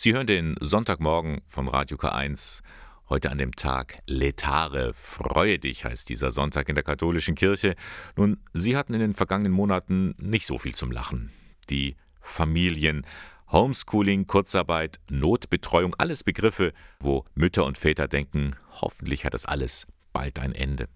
Sie 0.00 0.14
hören 0.14 0.28
den 0.28 0.54
Sonntagmorgen 0.60 1.40
von 1.44 1.66
Radio 1.66 1.96
K1. 1.96 2.62
Heute 3.08 3.32
an 3.32 3.38
dem 3.38 3.56
Tag 3.56 3.98
Letare, 4.06 4.94
freue 4.94 5.58
dich, 5.58 5.84
heißt 5.84 6.08
dieser 6.08 6.30
Sonntag 6.30 6.68
in 6.68 6.76
der 6.76 6.84
katholischen 6.84 7.34
Kirche. 7.34 7.74
Nun, 8.14 8.38
Sie 8.52 8.76
hatten 8.76 8.94
in 8.94 9.00
den 9.00 9.12
vergangenen 9.12 9.50
Monaten 9.50 10.14
nicht 10.16 10.46
so 10.46 10.56
viel 10.56 10.72
zum 10.72 10.92
Lachen. 10.92 11.32
Die 11.68 11.96
Familien, 12.20 13.04
Homeschooling, 13.50 14.28
Kurzarbeit, 14.28 15.00
Notbetreuung, 15.10 15.96
alles 15.98 16.22
Begriffe, 16.22 16.74
wo 17.00 17.24
Mütter 17.34 17.64
und 17.64 17.76
Väter 17.76 18.06
denken, 18.06 18.52
hoffentlich 18.80 19.24
hat 19.24 19.34
das 19.34 19.46
alles 19.46 19.88
bald 20.12 20.38
ein 20.38 20.54
Ende. 20.54 20.86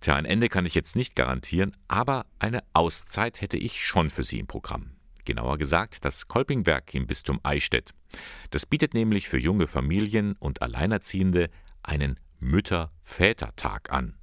Tja, 0.00 0.14
ein 0.14 0.24
Ende 0.24 0.48
kann 0.48 0.64
ich 0.64 0.74
jetzt 0.74 0.96
nicht 0.96 1.14
garantieren, 1.14 1.76
aber 1.88 2.24
eine 2.38 2.64
Auszeit 2.72 3.42
hätte 3.42 3.58
ich 3.58 3.84
schon 3.84 4.08
für 4.08 4.24
Sie 4.24 4.38
im 4.38 4.46
Programm. 4.46 4.97
Genauer 5.28 5.58
gesagt 5.58 6.06
das 6.06 6.26
Kolpingwerk 6.26 6.94
im 6.94 7.06
Bistum 7.06 7.38
Eichstätt. 7.42 7.92
Das 8.50 8.64
bietet 8.64 8.94
nämlich 8.94 9.28
für 9.28 9.36
junge 9.36 9.66
Familien 9.66 10.36
und 10.40 10.62
Alleinerziehende 10.62 11.50
einen 11.82 12.18
Mütter-Väter-Tag 12.40 13.92
an. 13.92 14.16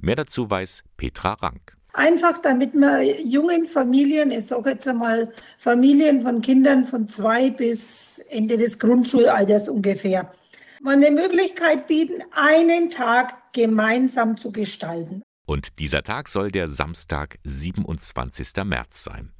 Mehr 0.00 0.16
dazu 0.16 0.48
weiß 0.48 0.84
Petra 0.96 1.34
Rank. 1.34 1.76
Einfach 1.92 2.40
damit 2.40 2.74
man 2.74 3.04
jungen 3.26 3.66
Familien, 3.66 4.30
ich 4.30 4.46
sage 4.46 4.70
jetzt 4.70 4.88
einmal 4.88 5.30
Familien 5.58 6.22
von 6.22 6.40
Kindern 6.40 6.86
von 6.86 7.08
zwei 7.08 7.50
bis 7.50 8.18
Ende 8.30 8.56
des 8.56 8.78
Grundschulalters 8.78 9.68
ungefähr, 9.68 10.32
man 10.80 11.04
eine 11.04 11.10
Möglichkeit 11.10 11.88
bieten, 11.88 12.22
einen 12.32 12.88
Tag 12.88 13.52
gemeinsam 13.52 14.38
zu 14.38 14.50
gestalten. 14.50 15.22
Und 15.44 15.78
dieser 15.78 16.02
Tag 16.02 16.30
soll 16.30 16.50
der 16.50 16.68
Samstag, 16.68 17.38
27. 17.44 18.64
März 18.64 19.04
sein. 19.04 19.32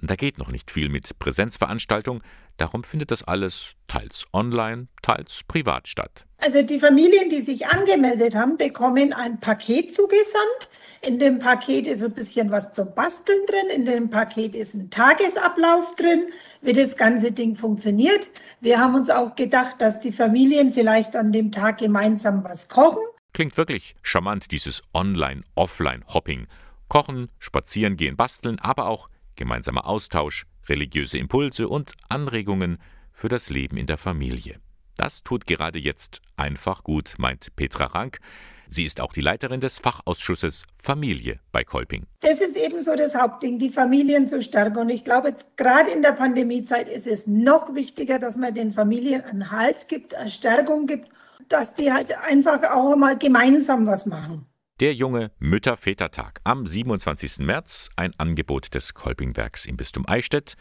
Da 0.00 0.14
geht 0.14 0.38
noch 0.38 0.50
nicht 0.50 0.70
viel 0.70 0.88
mit 0.88 1.18
Präsenzveranstaltung, 1.18 2.22
darum 2.56 2.84
findet 2.84 3.10
das 3.10 3.24
alles 3.24 3.72
teils 3.88 4.26
online, 4.32 4.86
teils 5.02 5.42
privat 5.48 5.88
statt. 5.88 6.24
Also 6.40 6.62
die 6.62 6.78
Familien, 6.78 7.30
die 7.30 7.40
sich 7.40 7.66
angemeldet 7.66 8.36
haben, 8.36 8.56
bekommen 8.56 9.12
ein 9.12 9.40
Paket 9.40 9.92
zugesandt. 9.92 10.68
In 11.02 11.18
dem 11.18 11.40
Paket 11.40 11.88
ist 11.88 12.04
ein 12.04 12.12
bisschen 12.12 12.52
was 12.52 12.72
zum 12.72 12.94
Basteln 12.94 13.44
drin, 13.46 13.70
in 13.74 13.84
dem 13.84 14.08
Paket 14.08 14.54
ist 14.54 14.74
ein 14.74 14.88
Tagesablauf 14.88 15.96
drin, 15.96 16.26
wie 16.62 16.72
das 16.72 16.96
ganze 16.96 17.32
Ding 17.32 17.56
funktioniert. 17.56 18.28
Wir 18.60 18.78
haben 18.78 18.94
uns 18.94 19.10
auch 19.10 19.34
gedacht, 19.34 19.80
dass 19.80 19.98
die 19.98 20.12
Familien 20.12 20.72
vielleicht 20.72 21.16
an 21.16 21.32
dem 21.32 21.50
Tag 21.50 21.78
gemeinsam 21.78 22.44
was 22.44 22.68
kochen. 22.68 23.02
Klingt 23.32 23.56
wirklich 23.56 23.96
charmant, 24.02 24.52
dieses 24.52 24.82
Online-Offline-Hopping. 24.94 26.46
Kochen, 26.88 27.28
spazieren 27.38 27.96
gehen, 27.96 28.16
basteln, 28.16 28.58
aber 28.60 28.86
auch 28.86 29.08
gemeinsamer 29.38 29.86
Austausch, 29.86 30.44
religiöse 30.68 31.16
Impulse 31.16 31.68
und 31.68 31.94
Anregungen 32.10 32.76
für 33.12 33.28
das 33.28 33.48
Leben 33.48 33.78
in 33.78 33.86
der 33.86 33.96
Familie. 33.96 34.60
Das 34.98 35.22
tut 35.22 35.46
gerade 35.46 35.78
jetzt 35.78 36.20
einfach 36.36 36.84
gut, 36.84 37.14
meint 37.18 37.56
Petra 37.56 37.86
Rank. 37.86 38.18
Sie 38.70 38.84
ist 38.84 39.00
auch 39.00 39.14
die 39.14 39.22
Leiterin 39.22 39.60
des 39.60 39.78
Fachausschusses 39.78 40.64
Familie 40.74 41.40
bei 41.52 41.64
Kolping. 41.64 42.04
Das 42.20 42.40
ist 42.40 42.56
eben 42.56 42.80
so 42.80 42.94
das 42.96 43.14
Hauptding, 43.14 43.58
die 43.58 43.70
Familien 43.70 44.26
zu 44.26 44.42
stärken. 44.42 44.76
Und 44.76 44.90
ich 44.90 45.04
glaube, 45.04 45.28
jetzt 45.28 45.56
gerade 45.56 45.90
in 45.90 46.02
der 46.02 46.12
Pandemiezeit 46.12 46.86
ist 46.86 47.06
es 47.06 47.26
noch 47.26 47.74
wichtiger, 47.74 48.18
dass 48.18 48.36
man 48.36 48.54
den 48.54 48.74
Familien 48.74 49.22
einen 49.22 49.50
Halt 49.50 49.88
gibt, 49.88 50.14
eine 50.14 50.28
Stärkung 50.28 50.86
gibt, 50.86 51.08
dass 51.48 51.72
die 51.72 51.92
halt 51.92 52.12
einfach 52.28 52.62
auch 52.64 52.94
mal 52.94 53.16
gemeinsam 53.16 53.86
was 53.86 54.04
machen. 54.04 54.44
Der 54.80 54.94
junge 54.94 55.30
Mütter-Väter-Tag 55.40 56.40
am 56.44 56.64
27. 56.64 57.40
März, 57.40 57.90
ein 57.96 58.14
Angebot 58.16 58.72
des 58.76 58.94
Kolpingwerks 58.94 59.66
im 59.66 59.76
Bistum 59.76 60.08
Eichstätt. 60.08 60.54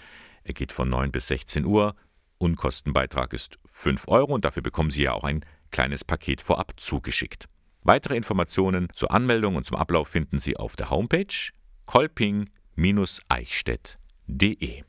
Er 0.44 0.56
geht 0.56 0.72
von 0.72 0.90
9 0.90 1.12
bis 1.12 1.28
16 1.28 1.68
Uhr. 1.68 1.94
Unkostenbeitrag 2.40 3.34
ist 3.34 3.60
5 3.66 4.08
Euro 4.08 4.34
und 4.34 4.44
dafür 4.44 4.64
bekommen 4.64 4.90
Sie 4.90 5.04
ja 5.04 5.14
auch 5.14 5.24
ein 5.24 5.46
kleines 5.70 6.04
Paket 6.04 6.42
vorab 6.42 6.74
zugeschickt. 6.78 7.46
Weitere 7.84 8.18
Informationen 8.18 8.88
zur 8.92 9.12
Anmeldung 9.12 9.56
und 9.56 9.68
zum 9.68 9.78
Ablauf 9.78 10.08
finden 10.08 10.40
Sie 10.40 10.58
auf 10.58 10.76
der 10.76 10.90
Homepage 10.90 11.52
kolping-eichstätt.de. 11.86 14.84